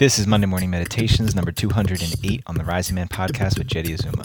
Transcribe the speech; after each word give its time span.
This 0.00 0.18
is 0.18 0.26
Monday 0.26 0.48
Morning 0.48 0.70
Meditations, 0.70 1.36
number 1.36 1.52
208 1.52 2.42
on 2.48 2.56
the 2.56 2.64
Rising 2.64 2.96
Man 2.96 3.06
podcast 3.06 3.58
with 3.58 3.68
Jeddy 3.68 3.94
Azuma. 3.94 4.24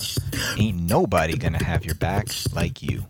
Ain't 0.58 0.80
nobody 0.90 1.38
gonna 1.38 1.64
have 1.64 1.86
your 1.86 1.94
back 1.94 2.28
like 2.56 2.82
you. 2.82 3.06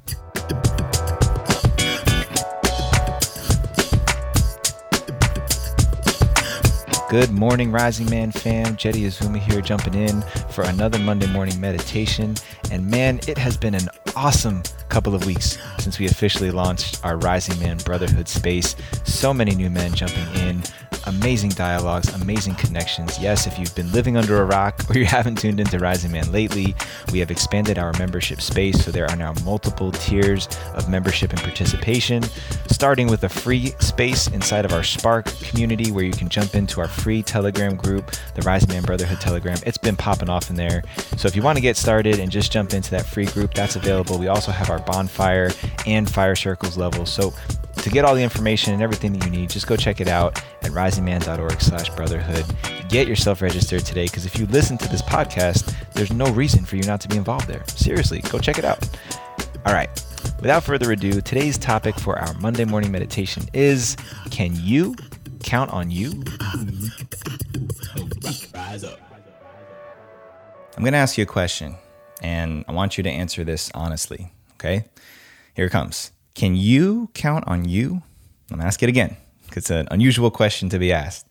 Good 7.09 7.32
morning, 7.32 7.72
Rising 7.72 8.09
Man 8.09 8.34
fam. 8.34 8.76
Jeddy 8.76 9.05
Azuma 9.05 9.39
here, 9.39 9.62
jumping 9.62 9.94
in 9.94 10.21
for 10.50 10.66
another 10.66 11.00
Monday 11.00 11.28
morning 11.28 11.62
meditation. 11.62 12.36
And 12.71 12.86
man, 12.86 13.21
it 13.26 13.38
has 13.38 13.55
been 13.55 13.73
an 13.73 13.88
awesome 14.18 14.64
couple 14.89 15.16
of 15.16 15.26
weeks 15.26 15.57
since 15.80 15.98
we 15.98 16.07
officially 16.07 16.52
launched 16.52 17.05
our 17.05 17.16
Rising 17.16 17.57
Man 17.62 17.78
Brotherhood 17.78 18.28
space. 18.28 18.76
So 19.05 19.34
many 19.34 19.55
new 19.55 19.70
men 19.70 19.94
jumping 19.94 20.28
in, 20.41 20.62
amazing 21.07 21.52
dialogues, 21.52 22.13
amazing 22.13 22.55
connections. 22.55 23.20
Yes, 23.20 23.48
if 23.48 23.57
you've 23.57 23.75
been 23.75 23.91
living 23.91 24.18
under 24.18 24.41
a 24.41 24.45
rock 24.45 24.84
or 24.90 24.98
you 24.98 25.05
haven't 25.05 25.38
tuned 25.38 25.59
into 25.59 25.80
Rising 25.80 26.12
Man 26.12 26.31
lately, 26.31 26.76
we 27.12 27.20
have 27.20 27.31
expanded 27.31 27.77
our 27.77 27.94
membership 27.99 28.41
space. 28.41 28.84
So 28.84 28.91
there 28.91 29.09
are 29.09 29.16
now 29.16 29.34
multiple 29.43 29.91
tiers 29.91 30.48
of 30.73 30.90
membership 30.90 31.31
and 31.31 31.41
participation, 31.41 32.23
starting 32.67 33.07
with 33.07 33.23
a 33.23 33.30
free 33.30 33.67
space 33.80 34.27
inside 34.27 34.66
of 34.66 34.73
our 34.73 34.84
Spark 34.84 35.26
community 35.41 35.91
where 35.91 36.04
you 36.04 36.13
can 36.13 36.30
jump 36.30 36.55
into 36.55 36.81
our 36.81 36.88
free 36.88 37.21
Telegram 37.23 37.76
group, 37.76 38.12
the 38.35 38.41
Rising 38.41 38.70
Man 38.70 38.84
Brotherhood 38.84 39.21
Telegram. 39.21 39.57
It's 39.66 39.77
been 39.77 39.95
popping 39.95 40.29
off 40.29 40.49
in 40.49 40.55
there. 40.55 40.84
So 41.18 41.27
if 41.27 41.35
you 41.35 41.41
want 41.41 41.57
to 41.57 41.62
get 41.62 41.77
started 41.77 42.20
and 42.20 42.31
just 42.31 42.52
jump 42.52 42.73
into 42.73 42.91
that 42.91 43.05
free 43.05 43.26
group, 43.26 43.54
that's 43.54 43.76
available. 43.76 44.18
We 44.18 44.27
also 44.27 44.52
have 44.52 44.70
our 44.70 44.79
bonfire 44.79 45.52
and 45.85 46.09
fire 46.09 46.35
circles 46.35 46.77
levels. 46.77 47.12
So 47.12 47.34
to 47.82 47.90
get 47.90 48.06
all 48.06 48.16
the 48.16 48.24
information 48.24 48.74
and 48.74 48.82
everything 48.82 49.14
that 49.14 49.26
you 49.26 49.32
need, 49.32 49.50
just 49.50 49.68
go 49.68 49.76
check 49.76 50.02
it 50.02 50.08
out 50.08 50.38
at 50.62 50.72
risingman.org 50.72 51.62
slash 51.62 51.90
brotherhood. 51.92 52.46
Get 52.90 53.08
yourself 53.08 53.42
registered 53.42 53.86
today 53.86 54.05
because 54.05 54.26
if 54.26 54.38
you 54.38 54.46
listen 54.48 54.78
to 54.80 54.90
this 54.90 55.02
podcast, 55.02 55.74
there's 55.94 56.12
no 56.12 56.26
reason 56.32 56.66
for 56.66 56.76
you 56.76 56.84
not 56.84 57.02
to 57.02 57.08
be 57.08 57.18
involved 57.18 57.48
there. 57.48 57.63
Seriously, 57.68 58.21
go 58.30 58.40
check 58.40 58.58
it 58.58 58.66
out. 58.66 58.88
All 59.66 59.74
right. 59.74 59.90
Without 60.41 60.63
further 60.63 60.91
ado, 60.91 61.21
today's 61.21 61.58
topic 61.58 61.96
for 61.96 62.18
our 62.18 62.34
Monday 62.36 62.66
morning 62.66 62.91
meditation 62.91 63.44
is 63.54 63.96
Can 64.31 64.52
you 64.55 64.95
count 65.43 65.71
on 65.71 65.91
you? 65.91 66.23
I'm 70.77 70.83
going 70.83 70.93
to 70.93 70.99
ask 70.99 71.17
you 71.17 71.23
a 71.23 71.27
question, 71.27 71.75
and 72.21 72.64
I 72.67 72.71
want 72.71 72.97
you 72.97 73.03
to 73.03 73.09
answer 73.09 73.43
this 73.43 73.69
honestly. 73.73 74.31
Okay? 74.53 74.86
Here 75.55 75.66
it 75.66 75.71
comes. 75.71 76.11
Can 76.35 76.55
you 76.55 77.09
count 77.13 77.45
on 77.47 77.66
you? 77.66 78.02
I'm 78.49 78.58
going 78.58 78.59
to 78.61 78.66
ask 78.66 78.81
it 78.81 78.89
again 78.89 79.17
because 79.45 79.63
it's 79.63 79.69
an 79.69 79.88
unusual 79.91 80.31
question 80.31 80.69
to 80.69 80.80
be 80.80 80.91
asked. 80.91 81.27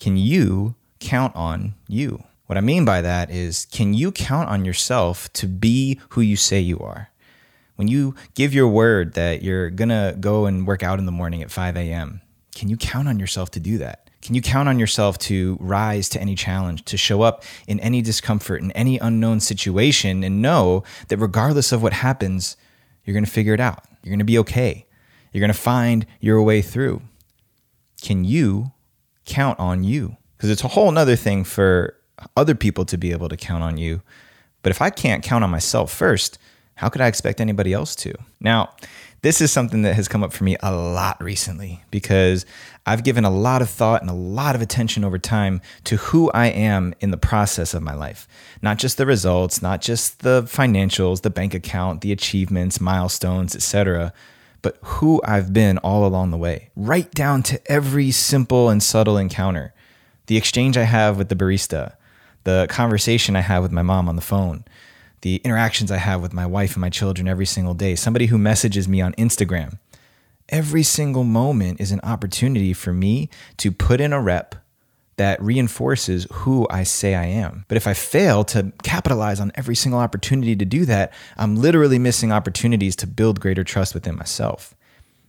Can 0.00 0.16
you 0.16 0.74
count 1.00 1.34
on 1.36 1.74
you? 1.86 2.22
What 2.46 2.56
I 2.56 2.62
mean 2.62 2.84
by 2.84 3.02
that 3.02 3.30
is, 3.30 3.66
can 3.66 3.92
you 3.92 4.10
count 4.10 4.48
on 4.48 4.64
yourself 4.64 5.30
to 5.34 5.46
be 5.46 6.00
who 6.10 6.22
you 6.22 6.36
say 6.36 6.60
you 6.60 6.78
are? 6.80 7.10
When 7.76 7.88
you 7.88 8.14
give 8.34 8.54
your 8.54 8.68
word 8.68 9.14
that 9.14 9.42
you're 9.42 9.70
going 9.70 9.90
to 9.90 10.16
go 10.18 10.46
and 10.46 10.66
work 10.66 10.82
out 10.82 10.98
in 10.98 11.06
the 11.06 11.12
morning 11.12 11.42
at 11.42 11.50
5 11.50 11.76
a.m., 11.76 12.22
can 12.54 12.68
you 12.68 12.76
count 12.76 13.06
on 13.06 13.20
yourself 13.20 13.50
to 13.52 13.60
do 13.60 13.78
that? 13.78 14.10
Can 14.20 14.34
you 14.34 14.42
count 14.42 14.68
on 14.68 14.78
yourself 14.78 15.16
to 15.18 15.56
rise 15.60 16.08
to 16.08 16.20
any 16.20 16.34
challenge, 16.34 16.84
to 16.86 16.96
show 16.96 17.22
up 17.22 17.44
in 17.68 17.78
any 17.80 18.02
discomfort, 18.02 18.62
in 18.62 18.72
any 18.72 18.98
unknown 18.98 19.40
situation, 19.40 20.24
and 20.24 20.42
know 20.42 20.82
that 21.06 21.18
regardless 21.18 21.70
of 21.70 21.82
what 21.82 21.92
happens, 21.92 22.56
you're 23.04 23.14
going 23.14 23.24
to 23.24 23.30
figure 23.30 23.54
it 23.54 23.60
out? 23.60 23.84
You're 24.02 24.10
going 24.10 24.18
to 24.18 24.24
be 24.24 24.38
okay. 24.38 24.86
You're 25.32 25.40
going 25.40 25.52
to 25.52 25.58
find 25.58 26.06
your 26.20 26.42
way 26.42 26.62
through. 26.62 27.02
Can 28.00 28.24
you 28.24 28.72
count 29.24 29.58
on 29.58 29.84
you? 29.84 30.16
Because 30.36 30.50
it's 30.50 30.64
a 30.64 30.68
whole 30.68 30.90
nother 30.90 31.16
thing 31.16 31.44
for 31.44 31.94
other 32.36 32.54
people 32.54 32.84
to 32.86 32.96
be 32.96 33.12
able 33.12 33.28
to 33.28 33.36
count 33.36 33.62
on 33.62 33.76
you. 33.76 34.02
But 34.62 34.70
if 34.70 34.82
I 34.82 34.90
can't 34.90 35.22
count 35.22 35.44
on 35.44 35.50
myself 35.50 35.92
first, 35.92 36.38
how 36.78 36.88
could 36.88 37.00
I 37.00 37.08
expect 37.08 37.40
anybody 37.40 37.72
else 37.72 37.96
to? 37.96 38.14
Now, 38.38 38.70
this 39.22 39.40
is 39.40 39.50
something 39.50 39.82
that 39.82 39.96
has 39.96 40.06
come 40.06 40.22
up 40.22 40.32
for 40.32 40.44
me 40.44 40.56
a 40.62 40.72
lot 40.72 41.20
recently 41.20 41.82
because 41.90 42.46
I've 42.86 43.02
given 43.02 43.24
a 43.24 43.30
lot 43.30 43.62
of 43.62 43.68
thought 43.68 44.00
and 44.00 44.08
a 44.08 44.14
lot 44.14 44.54
of 44.54 44.62
attention 44.62 45.02
over 45.04 45.18
time 45.18 45.60
to 45.84 45.96
who 45.96 46.30
I 46.30 46.46
am 46.46 46.94
in 47.00 47.10
the 47.10 47.16
process 47.16 47.74
of 47.74 47.82
my 47.82 47.94
life. 47.94 48.28
Not 48.62 48.78
just 48.78 48.96
the 48.96 49.06
results, 49.06 49.60
not 49.60 49.80
just 49.80 50.20
the 50.20 50.44
financials, 50.44 51.22
the 51.22 51.30
bank 51.30 51.52
account, 51.52 52.00
the 52.00 52.12
achievements, 52.12 52.80
milestones, 52.80 53.56
etc., 53.56 54.12
but 54.62 54.78
who 54.82 55.20
I've 55.24 55.52
been 55.52 55.78
all 55.78 56.06
along 56.06 56.30
the 56.30 56.36
way, 56.36 56.70
right 56.76 57.10
down 57.10 57.42
to 57.44 57.60
every 57.70 58.12
simple 58.12 58.68
and 58.68 58.80
subtle 58.80 59.18
encounter. 59.18 59.74
The 60.26 60.36
exchange 60.36 60.76
I 60.76 60.84
have 60.84 61.18
with 61.18 61.28
the 61.28 61.36
barista, 61.36 61.94
the 62.44 62.68
conversation 62.70 63.34
I 63.34 63.40
have 63.40 63.64
with 63.64 63.72
my 63.72 63.82
mom 63.82 64.08
on 64.08 64.14
the 64.14 64.22
phone, 64.22 64.64
the 65.22 65.36
interactions 65.36 65.90
I 65.90 65.96
have 65.98 66.22
with 66.22 66.32
my 66.32 66.46
wife 66.46 66.74
and 66.74 66.80
my 66.80 66.90
children 66.90 67.28
every 67.28 67.46
single 67.46 67.74
day, 67.74 67.94
somebody 67.94 68.26
who 68.26 68.38
messages 68.38 68.88
me 68.88 69.00
on 69.00 69.12
Instagram. 69.14 69.78
Every 70.48 70.82
single 70.82 71.24
moment 71.24 71.80
is 71.80 71.92
an 71.92 72.00
opportunity 72.02 72.72
for 72.72 72.92
me 72.92 73.28
to 73.58 73.70
put 73.70 74.00
in 74.00 74.12
a 74.12 74.20
rep 74.20 74.54
that 75.18 75.42
reinforces 75.42 76.26
who 76.32 76.66
I 76.70 76.84
say 76.84 77.14
I 77.14 77.26
am. 77.26 77.64
But 77.68 77.76
if 77.76 77.86
I 77.86 77.92
fail 77.92 78.44
to 78.44 78.72
capitalize 78.82 79.40
on 79.40 79.52
every 79.56 79.74
single 79.74 80.00
opportunity 80.00 80.56
to 80.56 80.64
do 80.64 80.84
that, 80.86 81.12
I'm 81.36 81.56
literally 81.56 81.98
missing 81.98 82.32
opportunities 82.32 82.96
to 82.96 83.06
build 83.06 83.40
greater 83.40 83.64
trust 83.64 83.94
within 83.94 84.16
myself. 84.16 84.74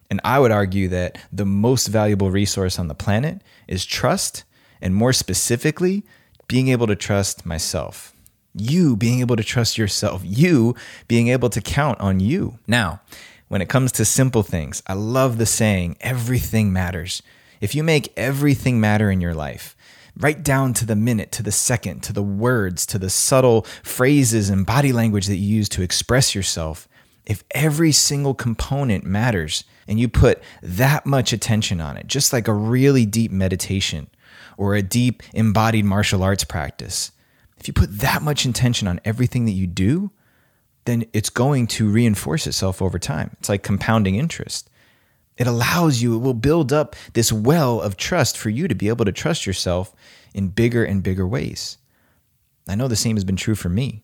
And 0.10 0.22
I 0.24 0.40
would 0.40 0.52
argue 0.52 0.88
that 0.90 1.18
the 1.32 1.46
most 1.46 1.88
valuable 1.88 2.32
resource 2.32 2.80
on 2.80 2.88
the 2.88 2.96
planet 2.96 3.42
is 3.68 3.86
trust, 3.86 4.44
and 4.82 4.96
more 4.96 5.14
specifically, 5.14 6.04
being 6.48 6.70
able 6.70 6.88
to 6.88 6.96
trust 6.96 7.46
myself. 7.46 8.14
You 8.56 8.96
being 8.96 9.20
able 9.20 9.36
to 9.36 9.44
trust 9.44 9.78
yourself, 9.78 10.22
you 10.26 10.76
being 11.08 11.28
able 11.28 11.50
to 11.50 11.62
count 11.62 12.00
on 12.00 12.20
you. 12.20 12.60
Now, 12.68 13.02
when 13.48 13.62
it 13.62 13.70
comes 13.70 13.92
to 13.94 14.06
simple 14.06 14.44
things, 14.44 14.84
I 14.88 14.94
love 14.94 15.38
the 15.38 15.46
saying, 15.46 15.98
everything 16.02 16.72
matters. 16.72 17.22
If 17.62 17.76
you 17.76 17.84
make 17.84 18.14
everything 18.16 18.80
matter 18.80 19.12
in 19.12 19.22
your 19.22 19.34
life, 19.34 19.76
right 20.18 20.44
down 20.44 20.74
to 20.74 20.86
the 20.86 20.96
minute, 20.96 21.32
to 21.34 21.44
the 21.44 21.52
second, 21.52 22.02
to 22.04 22.14
the 22.14 22.24
words, 22.24 22.86
to 22.88 23.00
the 23.00 23.10
subtle 23.10 23.64
phrases 23.84 24.50
and 24.50 24.66
body 24.66 24.92
language 24.92 25.28
that 25.28 25.38
you 25.38 25.58
use 25.58 25.70
to 25.70 25.82
express 25.82 26.36
yourself, 26.36 26.88
if 27.26 27.44
every 27.52 27.92
single 27.92 28.34
component 28.34 29.04
matters 29.04 29.64
and 29.88 30.00
you 30.00 30.10
put 30.10 30.42
that 30.62 31.06
much 31.06 31.32
attention 31.32 31.80
on 31.80 31.96
it, 31.96 32.08
just 32.08 32.34
like 32.34 32.48
a 32.48 32.54
really 32.54 33.06
deep 33.06 33.32
meditation 33.32 34.10
or 34.58 34.76
a 34.76 34.82
deep 34.82 35.24
embodied 35.34 35.86
martial 35.86 36.24
arts 36.24 36.44
practice, 36.44 37.12
if 37.60 37.68
you 37.68 37.74
put 37.74 38.00
that 38.00 38.22
much 38.22 38.46
intention 38.46 38.88
on 38.88 39.02
everything 39.04 39.46
that 39.46 39.52
you 39.52 39.68
do, 39.68 40.12
then 40.86 41.06
it's 41.14 41.30
going 41.30 41.68
to 41.68 41.90
reinforce 41.90 42.48
itself 42.48 42.82
over 42.82 42.98
time. 42.98 43.36
It's 43.40 43.50
like 43.50 43.64
compounding 43.64 44.16
interest. 44.16 44.70
It 45.38 45.48
allows 45.48 46.02
you, 46.02 46.16
it 46.16 46.20
will 46.20 46.34
build 46.34 46.74
up 46.74 46.96
this 47.14 47.32
well 47.32 47.82
of 47.82 47.96
trust 47.96 48.38
for 48.38 48.50
you 48.50 48.68
to 48.68 48.76
be 48.76 48.90
able 48.90 49.06
to 49.06 49.12
trust 49.12 49.46
yourself 49.46 49.94
in 50.34 50.50
bigger 50.50 50.84
and 50.84 51.04
bigger 51.04 51.28
ways. 51.28 51.78
I 52.68 52.76
know 52.76 52.88
the 52.88 52.96
same 52.96 53.16
has 53.16 53.24
been 53.24 53.36
true 53.36 53.56
for 53.56 53.70
me. 53.70 54.04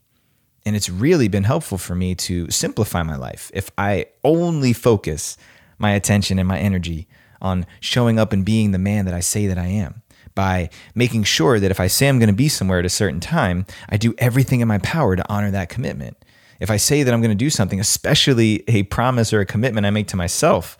And 0.65 0.75
it's 0.75 0.89
really 0.89 1.27
been 1.27 1.43
helpful 1.43 1.77
for 1.77 1.93
me 1.93 2.15
to 2.15 2.49
simplify 2.49 3.03
my 3.03 3.15
life. 3.15 3.51
If 3.53 3.69
I 3.77 4.07
only 4.23 4.73
focus 4.73 5.37
my 5.77 5.91
attention 5.91 6.39
and 6.39 6.47
my 6.47 6.57
energy 6.57 7.07
on 7.41 7.67
showing 7.79 8.17
up 8.17 8.33
and 8.33 8.43
being 8.43 8.71
the 8.71 8.79
man 8.79 9.05
that 9.05 9.13
I 9.13 9.19
say 9.19 9.45
that 9.45 9.59
I 9.59 9.67
am, 9.67 10.01
by 10.35 10.69
making 10.93 11.23
sure 11.23 11.59
that 11.59 11.71
if 11.71 11.79
I 11.79 11.87
say 11.87 12.07
I'm 12.07 12.19
going 12.19 12.27
to 12.27 12.33
be 12.33 12.49
somewhere 12.49 12.79
at 12.79 12.85
a 12.85 12.89
certain 12.89 13.19
time, 13.19 13.65
I 13.89 13.97
do 13.97 14.13
everything 14.17 14.59
in 14.59 14.67
my 14.67 14.77
power 14.79 15.15
to 15.15 15.25
honor 15.31 15.49
that 15.51 15.69
commitment. 15.69 16.17
If 16.59 16.69
I 16.69 16.77
say 16.77 17.03
that 17.03 17.13
I'm 17.13 17.21
going 17.21 17.29
to 17.31 17.35
do 17.35 17.49
something, 17.49 17.79
especially 17.79 18.63
a 18.67 18.83
promise 18.83 19.33
or 19.33 19.39
a 19.39 19.45
commitment 19.45 19.85
I 19.85 19.89
make 19.89 20.07
to 20.09 20.17
myself, 20.17 20.77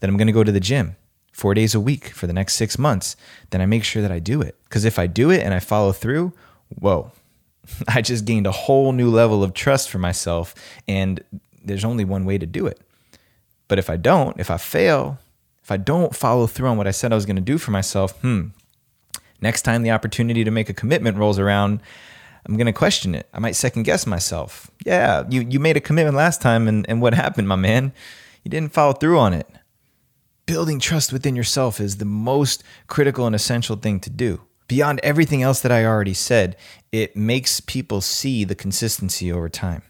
that 0.00 0.08
I'm 0.08 0.16
going 0.16 0.26
to 0.26 0.32
go 0.32 0.44
to 0.44 0.52
the 0.52 0.60
gym 0.60 0.96
four 1.32 1.54
days 1.54 1.74
a 1.74 1.80
week 1.80 2.08
for 2.08 2.26
the 2.26 2.32
next 2.32 2.54
six 2.54 2.78
months, 2.78 3.16
then 3.50 3.60
I 3.60 3.66
make 3.66 3.84
sure 3.84 4.02
that 4.02 4.12
I 4.12 4.18
do 4.18 4.42
it. 4.42 4.56
Because 4.64 4.84
if 4.84 4.98
I 4.98 5.06
do 5.06 5.30
it 5.30 5.42
and 5.42 5.54
I 5.54 5.60
follow 5.60 5.92
through, 5.92 6.32
whoa, 6.78 7.12
I 7.88 8.02
just 8.02 8.24
gained 8.24 8.46
a 8.46 8.52
whole 8.52 8.92
new 8.92 9.10
level 9.10 9.42
of 9.42 9.54
trust 9.54 9.90
for 9.90 9.98
myself. 9.98 10.54
And 10.86 11.22
there's 11.64 11.84
only 11.84 12.04
one 12.04 12.24
way 12.24 12.38
to 12.38 12.46
do 12.46 12.66
it. 12.66 12.80
But 13.68 13.78
if 13.78 13.88
I 13.88 13.96
don't, 13.96 14.38
if 14.38 14.50
I 14.50 14.58
fail, 14.58 15.18
if 15.62 15.70
I 15.70 15.76
don't 15.76 16.14
follow 16.14 16.46
through 16.46 16.68
on 16.68 16.76
what 16.76 16.86
I 16.86 16.90
said 16.90 17.12
I 17.12 17.16
was 17.16 17.26
going 17.26 17.36
to 17.36 17.42
do 17.42 17.56
for 17.56 17.70
myself, 17.70 18.20
hmm, 18.20 18.48
next 19.42 19.62
time 19.62 19.82
the 19.82 19.90
opportunity 19.90 20.44
to 20.44 20.50
make 20.50 20.68
a 20.68 20.74
commitment 20.74 21.16
rolls 21.16 21.38
around, 21.38 21.80
I'm 22.46 22.56
going 22.56 22.66
to 22.66 22.72
question 22.72 23.14
it. 23.14 23.28
I 23.32 23.38
might 23.38 23.56
second 23.56 23.84
guess 23.84 24.06
myself. 24.06 24.70
Yeah, 24.84 25.24
you, 25.28 25.42
you 25.42 25.60
made 25.60 25.76
a 25.76 25.80
commitment 25.80 26.16
last 26.16 26.40
time, 26.40 26.66
and, 26.66 26.88
and 26.88 27.00
what 27.02 27.14
happened, 27.14 27.48
my 27.48 27.56
man? 27.56 27.92
You 28.42 28.50
didn't 28.50 28.72
follow 28.72 28.92
through 28.92 29.18
on 29.18 29.34
it. 29.34 29.48
Building 30.46 30.80
trust 30.80 31.12
within 31.12 31.36
yourself 31.36 31.80
is 31.80 31.98
the 31.98 32.04
most 32.04 32.64
critical 32.88 33.26
and 33.26 33.34
essential 33.34 33.76
thing 33.76 34.00
to 34.00 34.10
do. 34.10 34.40
Beyond 34.66 35.00
everything 35.02 35.42
else 35.42 35.60
that 35.60 35.70
I 35.70 35.84
already 35.84 36.14
said, 36.14 36.56
it 36.90 37.16
makes 37.16 37.60
people 37.60 38.00
see 38.00 38.42
the 38.42 38.54
consistency 38.54 39.30
over 39.30 39.48
time. 39.48 39.82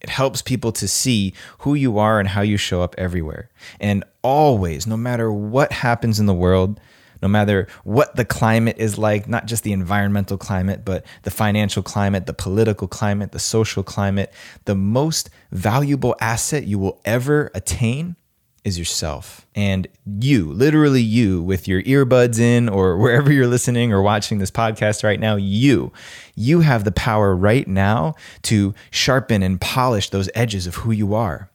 It 0.00 0.08
helps 0.08 0.40
people 0.40 0.72
to 0.72 0.88
see 0.88 1.34
who 1.58 1.74
you 1.74 1.98
are 1.98 2.18
and 2.18 2.30
how 2.30 2.40
you 2.40 2.56
show 2.56 2.80
up 2.80 2.94
everywhere. 2.96 3.50
And 3.78 4.04
always, 4.22 4.86
no 4.86 4.96
matter 4.96 5.30
what 5.30 5.72
happens 5.72 6.18
in 6.18 6.24
the 6.24 6.32
world, 6.32 6.80
no 7.22 7.28
matter 7.28 7.66
what 7.84 8.16
the 8.16 8.24
climate 8.24 8.76
is 8.78 8.98
like, 8.98 9.28
not 9.28 9.46
just 9.46 9.64
the 9.64 9.72
environmental 9.72 10.38
climate, 10.38 10.84
but 10.84 11.04
the 11.22 11.30
financial 11.30 11.82
climate, 11.82 12.26
the 12.26 12.32
political 12.32 12.88
climate, 12.88 13.32
the 13.32 13.38
social 13.38 13.82
climate, 13.82 14.32
the 14.64 14.74
most 14.74 15.30
valuable 15.52 16.16
asset 16.20 16.64
you 16.64 16.78
will 16.78 17.00
ever 17.04 17.50
attain 17.54 18.16
is 18.64 18.78
yourself. 18.78 19.46
And 19.54 19.88
you, 20.04 20.52
literally 20.52 21.00
you, 21.00 21.42
with 21.42 21.66
your 21.66 21.82
earbuds 21.82 22.38
in 22.38 22.68
or 22.68 22.96
wherever 22.98 23.32
you're 23.32 23.46
listening 23.46 23.92
or 23.92 24.02
watching 24.02 24.38
this 24.38 24.50
podcast 24.50 25.02
right 25.02 25.20
now, 25.20 25.36
you, 25.36 25.92
you 26.34 26.60
have 26.60 26.84
the 26.84 26.92
power 26.92 27.34
right 27.34 27.66
now 27.66 28.14
to 28.42 28.74
sharpen 28.90 29.42
and 29.42 29.60
polish 29.60 30.10
those 30.10 30.28
edges 30.34 30.66
of 30.66 30.76
who 30.76 30.90
you 30.90 31.14
are 31.14 31.50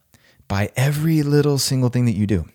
by 0.47 0.71
every 0.75 1.23
little 1.23 1.57
single 1.57 1.89
thing 1.89 2.05
that 2.05 2.15
you 2.15 2.27
do. 2.27 2.45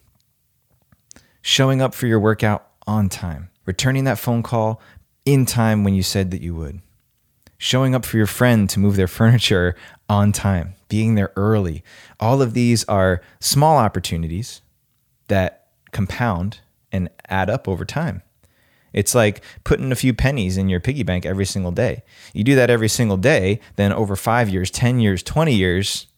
Showing 1.42 1.80
up 1.80 1.94
for 1.94 2.06
your 2.06 2.20
workout 2.20 2.69
on 2.90 3.08
time, 3.08 3.50
returning 3.66 4.02
that 4.02 4.18
phone 4.18 4.42
call 4.42 4.82
in 5.24 5.46
time 5.46 5.84
when 5.84 5.94
you 5.94 6.02
said 6.02 6.32
that 6.32 6.42
you 6.42 6.56
would, 6.56 6.80
showing 7.56 7.94
up 7.94 8.04
for 8.04 8.16
your 8.16 8.26
friend 8.26 8.68
to 8.68 8.80
move 8.80 8.96
their 8.96 9.06
furniture 9.20 9.76
on 10.08 10.32
time, 10.32 10.74
being 10.88 11.14
there 11.14 11.32
early. 11.36 11.84
All 12.18 12.42
of 12.42 12.52
these 12.52 12.84
are 12.84 13.22
small 13.38 13.78
opportunities 13.78 14.60
that 15.28 15.68
compound 15.92 16.58
and 16.90 17.08
add 17.28 17.48
up 17.48 17.68
over 17.68 17.84
time. 17.84 18.22
It's 18.92 19.14
like 19.14 19.44
putting 19.62 19.92
a 19.92 19.96
few 19.96 20.12
pennies 20.12 20.56
in 20.56 20.68
your 20.68 20.80
piggy 20.80 21.04
bank 21.04 21.24
every 21.24 21.44
single 21.46 21.70
day. 21.70 22.02
You 22.32 22.42
do 22.42 22.56
that 22.56 22.70
every 22.70 22.88
single 22.88 23.16
day, 23.16 23.60
then 23.76 23.92
over 23.92 24.16
five 24.16 24.48
years, 24.48 24.68
10 24.68 24.98
years, 24.98 25.22
20 25.22 25.54
years, 25.54 26.08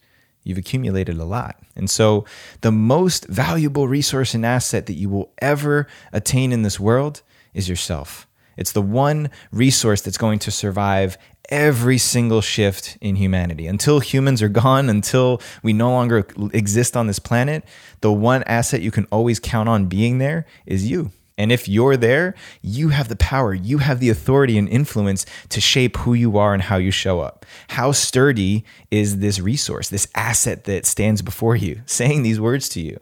you've 0.43 0.59
accumulated 0.59 1.19
a 1.19 1.25
lot. 1.25 1.57
And 1.77 1.89
so, 1.89 2.25
the 2.61 2.73
most 2.73 3.27
valuable 3.27 3.89
resource 3.89 4.35
and 4.35 4.45
asset 4.45 4.87
that 4.87 4.95
you 4.95 5.09
will 5.09 5.33
ever 5.39 5.87
attain 6.13 6.53
in 6.53 6.63
this 6.63 6.79
world 6.79 7.23
is 7.55 7.69
yourself. 7.69 8.27
It's 8.57 8.73
the 8.73 8.83
one 8.83 9.31
resource 9.51 10.03
that's 10.03 10.19
going 10.19 10.39
to 10.41 10.51
survive 10.51 11.17
every 11.49 11.99
single 11.99 12.41
shift 12.41 12.97
in 13.01 13.17
humanity. 13.17 13.67
Until 13.67 14.01
humans 14.01 14.43
are 14.43 14.49
gone, 14.49 14.89
until 14.89 15.41
we 15.63 15.73
no 15.73 15.91
longer 15.91 16.27
exist 16.53 16.97
on 16.97 17.07
this 17.07 17.19
planet, 17.19 17.65
the 18.01 18.13
one 18.13 18.43
asset 18.45 18.83
you 18.83 18.91
can 18.91 19.07
always 19.11 19.41
count 19.41 19.69
on 19.69 19.87
being 19.87 20.19
there 20.19 20.47
is 20.67 20.91
you. 20.91 21.11
And 21.39 21.51
if 21.51 21.69
you're 21.69 21.97
there, 21.97 22.35
you 22.61 22.91
have 22.91 23.09
the 23.09 23.17
power, 23.17 23.55
you 23.55 23.79
have 23.79 24.01
the 24.01 24.11
authority 24.11 24.59
and 24.59 24.69
influence 24.69 25.25
to 25.49 25.61
shape 25.61 25.97
who 25.99 26.15
you 26.15 26.37
are 26.37 26.53
and 26.53 26.63
how 26.63 26.77
you 26.77 26.91
show 26.91 27.21
up. 27.21 27.47
How 27.69 27.93
sturdy 27.93 28.65
is 28.91 29.19
this 29.19 29.41
resource, 29.41 29.89
this 29.89 30.09
asset 30.15 30.65
that 30.65 30.87
stands 30.87 31.23
before 31.23 31.57
you, 31.57 31.83
saying 31.87 32.23
these 32.23 32.41
words 32.41 32.69
to 32.71 32.81
you? 32.81 32.99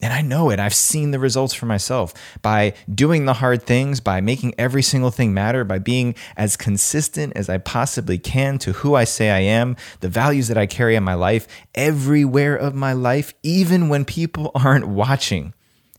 And 0.00 0.12
I 0.12 0.20
know 0.20 0.50
it. 0.50 0.60
I've 0.60 0.74
seen 0.74 1.10
the 1.10 1.18
results 1.18 1.54
for 1.54 1.66
myself 1.66 2.14
by 2.40 2.74
doing 2.92 3.24
the 3.24 3.32
hard 3.34 3.64
things, 3.64 3.98
by 3.98 4.20
making 4.20 4.54
every 4.56 4.82
single 4.82 5.10
thing 5.10 5.34
matter, 5.34 5.64
by 5.64 5.80
being 5.80 6.14
as 6.36 6.56
consistent 6.56 7.32
as 7.34 7.48
I 7.48 7.58
possibly 7.58 8.16
can 8.16 8.58
to 8.58 8.72
who 8.74 8.94
I 8.94 9.02
say 9.02 9.30
I 9.30 9.40
am, 9.40 9.74
the 9.98 10.08
values 10.08 10.46
that 10.48 10.56
I 10.56 10.66
carry 10.66 10.94
in 10.94 11.02
my 11.02 11.14
life, 11.14 11.48
everywhere 11.74 12.54
of 12.54 12.76
my 12.76 12.92
life, 12.92 13.34
even 13.42 13.88
when 13.88 14.04
people 14.04 14.52
aren't 14.54 14.86
watching, 14.86 15.52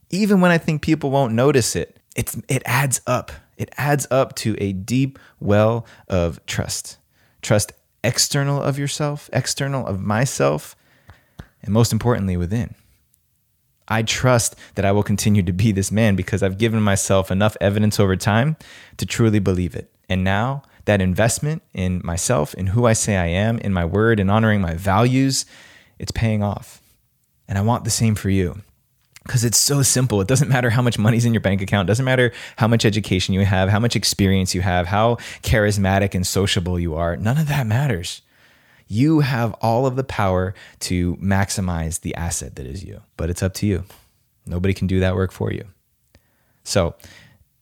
even 0.09 0.41
when 0.41 0.51
I 0.51 0.57
think 0.57 0.81
people 0.81 1.11
won't 1.11 1.33
notice 1.33 1.75
it. 1.75 1.97
It's, 2.15 2.37
it 2.47 2.63
adds 2.65 3.01
up. 3.07 3.31
It 3.57 3.69
adds 3.77 4.07
up 4.09 4.35
to 4.37 4.55
a 4.59 4.73
deep 4.73 5.19
well 5.39 5.85
of 6.07 6.43
trust. 6.45 6.97
Trust 7.41 7.73
external 8.03 8.61
of 8.61 8.79
yourself, 8.79 9.29
external 9.33 9.85
of 9.85 9.99
myself, 9.99 10.75
and 11.61 11.73
most 11.73 11.91
importantly, 11.91 12.37
within. 12.37 12.75
I 13.87 14.03
trust 14.03 14.55
that 14.75 14.85
I 14.85 14.91
will 14.91 15.03
continue 15.03 15.43
to 15.43 15.51
be 15.51 15.71
this 15.71 15.91
man 15.91 16.15
because 16.15 16.43
I've 16.43 16.57
given 16.57 16.81
myself 16.81 17.31
enough 17.31 17.57
evidence 17.59 17.99
over 17.99 18.15
time 18.15 18.55
to 18.97 19.05
truly 19.05 19.39
believe 19.39 19.75
it. 19.75 19.91
And 20.07 20.23
now 20.23 20.63
that 20.85 21.01
investment 21.01 21.63
in 21.73 22.01
myself, 22.03 22.53
in 22.53 22.67
who 22.67 22.85
I 22.85 22.93
say 22.93 23.17
I 23.17 23.27
am, 23.27 23.57
in 23.59 23.73
my 23.73 23.85
word, 23.85 24.19
and 24.19 24.29
honoring 24.29 24.61
my 24.61 24.75
values, 24.75 25.45
it's 25.97 26.11
paying 26.11 26.43
off. 26.43 26.81
And 27.47 27.57
I 27.57 27.61
want 27.61 27.83
the 27.83 27.89
same 27.89 28.15
for 28.15 28.29
you 28.29 28.61
because 29.29 29.43
it's 29.43 29.59
so 29.59 29.83
simple. 29.83 30.21
It 30.21 30.27
doesn't 30.27 30.49
matter 30.49 30.71
how 30.71 30.81
much 30.81 30.97
money's 30.97 31.23
in 31.23 31.35
your 31.35 31.41
bank 31.41 31.61
account, 31.61 31.87
it 31.87 31.91
doesn't 31.91 32.03
matter 32.03 32.31
how 32.55 32.67
much 32.67 32.83
education 32.83 33.35
you 33.35 33.45
have, 33.45 33.69
how 33.69 33.77
much 33.77 33.95
experience 33.95 34.55
you 34.55 34.61
have, 34.61 34.87
how 34.87 35.17
charismatic 35.43 36.15
and 36.15 36.25
sociable 36.25 36.79
you 36.79 36.95
are. 36.95 37.15
None 37.15 37.37
of 37.37 37.47
that 37.47 37.67
matters. 37.67 38.23
You 38.87 39.19
have 39.19 39.53
all 39.61 39.85
of 39.85 39.95
the 39.95 40.03
power 40.03 40.55
to 40.79 41.15
maximize 41.17 42.01
the 42.01 42.15
asset 42.15 42.55
that 42.55 42.65
is 42.65 42.83
you, 42.83 43.03
but 43.17 43.29
it's 43.29 43.43
up 43.43 43.53
to 43.55 43.67
you. 43.67 43.83
Nobody 44.47 44.73
can 44.73 44.87
do 44.87 44.99
that 44.99 45.13
work 45.13 45.31
for 45.31 45.53
you. 45.53 45.65
So, 46.63 46.95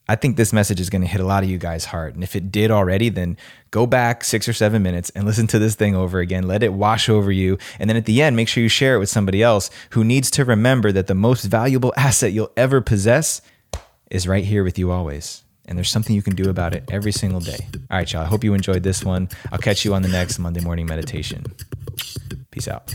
I 0.08 0.16
think 0.16 0.36
this 0.36 0.52
message 0.52 0.80
is 0.80 0.90
going 0.90 1.02
to 1.02 1.08
hit 1.08 1.20
a 1.20 1.26
lot 1.26 1.42
of 1.42 1.50
you 1.50 1.58
guys 1.58 1.84
hard. 1.84 2.14
And 2.14 2.24
if 2.24 2.34
it 2.34 2.50
did 2.50 2.70
already, 2.70 3.08
then 3.08 3.36
go 3.70 3.86
back 3.86 4.24
six 4.24 4.48
or 4.48 4.52
seven 4.52 4.82
minutes 4.82 5.10
and 5.10 5.24
listen 5.26 5.46
to 5.48 5.58
this 5.58 5.74
thing 5.74 5.94
over 5.94 6.20
again. 6.20 6.46
Let 6.48 6.62
it 6.62 6.72
wash 6.72 7.08
over 7.08 7.30
you. 7.30 7.58
And 7.78 7.88
then 7.88 7.96
at 7.96 8.06
the 8.06 8.22
end, 8.22 8.36
make 8.36 8.48
sure 8.48 8.62
you 8.62 8.68
share 8.68 8.94
it 8.94 8.98
with 8.98 9.10
somebody 9.10 9.42
else 9.42 9.70
who 9.90 10.04
needs 10.04 10.30
to 10.32 10.44
remember 10.44 10.92
that 10.92 11.06
the 11.06 11.14
most 11.14 11.44
valuable 11.44 11.92
asset 11.96 12.32
you'll 12.32 12.52
ever 12.56 12.80
possess 12.80 13.40
is 14.10 14.26
right 14.26 14.44
here 14.44 14.64
with 14.64 14.78
you 14.78 14.90
always 14.90 15.42
and 15.68 15.76
there's 15.76 15.90
something 15.90 16.16
you 16.16 16.22
can 16.22 16.34
do 16.34 16.48
about 16.48 16.74
it 16.74 16.82
every 16.90 17.12
single 17.12 17.40
day. 17.40 17.58
All 17.90 17.98
right, 17.98 18.10
y'all. 18.10 18.22
I 18.22 18.24
hope 18.24 18.42
you 18.42 18.54
enjoyed 18.54 18.82
this 18.82 19.04
one. 19.04 19.28
I'll 19.52 19.58
catch 19.58 19.84
you 19.84 19.94
on 19.94 20.02
the 20.02 20.08
next 20.08 20.38
Monday 20.38 20.60
morning 20.60 20.86
meditation. 20.86 21.44
Peace 22.50 22.66
out. 22.66 22.94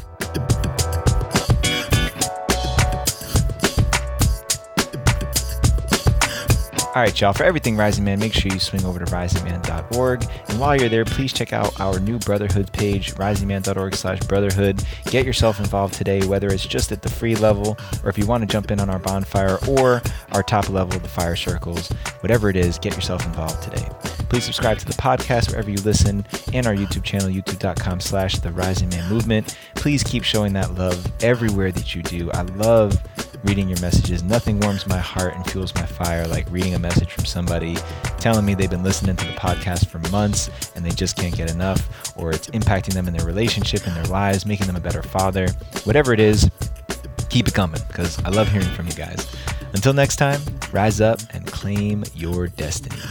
All 6.96 7.02
right, 7.02 7.20
y'all. 7.20 7.34
For 7.34 7.44
everything 7.44 7.76
Rising 7.76 8.04
Man, 8.04 8.20
make 8.20 8.34
sure 8.34 8.52
you 8.52 8.60
swing 8.60 8.86
over 8.86 9.00
to 9.00 9.06
risingman.org. 9.06 10.28
And 10.48 10.60
while 10.60 10.80
you're 10.80 10.90
there, 10.90 11.06
please 11.06 11.34
check 11.34 11.52
out 11.52 11.80
our 11.82 12.00
new 12.00 12.20
Brotherhood 12.20 12.72
page, 12.72 13.16
risingman.org 13.16 13.96
slash 13.96 14.20
brotherhood. 14.20 14.84
Get 15.06 15.26
yourself 15.26 15.60
involved 15.60 15.96
today, 15.96 16.24
whether 16.28 16.50
it's 16.50 16.68
just 16.68 16.92
at 16.92 17.02
the 17.02 17.10
free 17.10 17.36
level 17.36 17.80
or 18.04 18.12
if 18.12 18.18
you 18.20 18.28
want 18.28 18.42
to 18.42 18.48
jump 18.48 18.70
in 18.70 18.80
on 18.80 18.92
our 18.92 19.00
bonfire 19.00 19.58
or 19.68 20.04
our 20.34 20.44
top 20.44 20.70
level, 20.70 21.00
the 21.00 21.10
fire 21.10 21.36
circles. 21.36 21.90
Whatever 22.20 22.52
it 22.52 22.56
is, 22.56 22.78
get 22.78 22.94
yourself 22.94 23.26
involved 23.26 23.64
today. 23.64 23.90
Please 24.30 24.44
subscribe 24.44 24.78
to 24.78 24.86
the 24.86 24.94
podcast 24.94 25.50
wherever 25.50 25.72
you 25.72 25.78
listen 25.78 26.24
and 26.54 26.68
our 26.68 26.76
YouTube 26.76 27.04
channel, 27.04 27.28
youtube.com 27.28 28.02
slash 28.02 28.38
the 28.38 28.52
Rising 28.52 28.90
Man 28.90 29.10
Movement. 29.10 29.58
Please 29.74 30.04
keep 30.04 30.24
showing 30.24 30.54
that 30.54 30.76
love 30.76 31.12
everywhere 31.24 31.72
that 31.72 31.96
you 31.96 32.04
do. 32.04 32.30
I 32.34 32.44
love 32.44 33.02
reading 33.44 33.68
your 33.70 33.80
messages. 33.82 34.24
Nothing 34.24 34.60
warms 34.60 34.88
my 34.88 34.98
heart 34.98 35.36
and 35.36 35.46
fuels 35.50 35.74
my 35.76 35.86
fire 35.86 36.28
like 36.28 36.50
reading 36.50 36.76
a 36.76 36.80
message 36.80 37.12
from 37.12 37.26
somebody 37.26 37.76
telling 38.18 38.46
me 38.46 38.56
they've 38.56 38.70
been 38.70 38.84
listening 38.84 39.16
to 39.18 39.26
the 39.26 39.34
podcast 39.34 39.88
for 39.88 40.00
months 40.12 40.50
and 40.76 40.86
they 40.86 40.92
just 40.92 41.18
can't 41.18 41.36
get 41.36 41.52
enough, 41.52 42.14
or 42.18 42.32
it's 42.32 42.48
impacting 42.48 42.94
them 42.94 43.08
in 43.08 43.14
their 43.16 43.26
relationship, 43.26 43.86
in 43.86 43.94
their 43.94 44.06
lives, 44.06 44.46
making 44.46 44.68
them 44.68 44.76
a 44.76 44.82
better 44.82 45.04
father. 45.04 45.48
Whatever 45.84 46.14
it 46.14 46.20
is, 46.20 46.50
keep 47.30 47.48
it 47.48 47.54
coming 47.54 47.82
because 47.88 48.24
I 48.24 48.30
love 48.30 48.50
hearing 48.50 48.68
from 48.70 48.88
you 48.88 48.94
guys. 48.94 49.28
Until 49.74 49.94
next 49.94 50.18
time, 50.18 50.42
rise 50.72 51.02
up 51.02 51.20
and 51.32 51.46
claim 51.48 52.04
your 52.16 52.48
destiny. 52.48 53.02